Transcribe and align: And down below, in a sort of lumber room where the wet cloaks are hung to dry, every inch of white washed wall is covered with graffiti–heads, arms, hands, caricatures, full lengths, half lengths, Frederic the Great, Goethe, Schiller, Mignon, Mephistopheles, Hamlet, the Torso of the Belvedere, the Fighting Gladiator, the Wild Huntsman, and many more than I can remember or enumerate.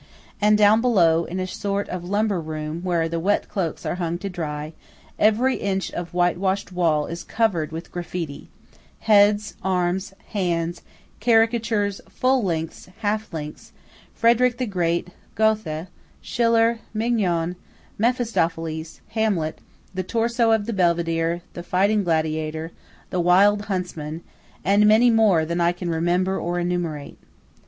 And 0.41 0.57
down 0.57 0.81
below, 0.81 1.25
in 1.25 1.39
a 1.39 1.45
sort 1.45 1.87
of 1.89 2.09
lumber 2.09 2.41
room 2.41 2.81
where 2.81 3.07
the 3.07 3.19
wet 3.19 3.47
cloaks 3.47 3.85
are 3.85 3.93
hung 4.01 4.17
to 4.17 4.29
dry, 4.31 4.73
every 5.19 5.57
inch 5.57 5.91
of 5.91 6.15
white 6.15 6.39
washed 6.39 6.71
wall 6.71 7.05
is 7.05 7.23
covered 7.23 7.71
with 7.71 7.91
graffiti–heads, 7.91 9.55
arms, 9.61 10.15
hands, 10.29 10.81
caricatures, 11.19 12.01
full 12.09 12.41
lengths, 12.41 12.89
half 13.01 13.31
lengths, 13.31 13.73
Frederic 14.15 14.57
the 14.57 14.65
Great, 14.65 15.09
Goethe, 15.35 15.85
Schiller, 16.19 16.79
Mignon, 16.95 17.55
Mephistopheles, 17.99 19.01
Hamlet, 19.09 19.59
the 19.93 20.01
Torso 20.01 20.49
of 20.51 20.65
the 20.65 20.73
Belvedere, 20.73 21.43
the 21.53 21.61
Fighting 21.61 22.03
Gladiator, 22.03 22.71
the 23.11 23.19
Wild 23.21 23.65
Huntsman, 23.65 24.23
and 24.65 24.87
many 24.87 25.11
more 25.11 25.45
than 25.45 25.61
I 25.61 25.71
can 25.71 25.91
remember 25.91 26.39
or 26.39 26.57
enumerate. 26.59 27.19